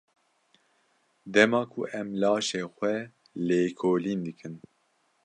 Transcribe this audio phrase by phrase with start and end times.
[1.33, 2.93] Dema ku em laşê xwe
[3.47, 4.55] lêkolîn dikin.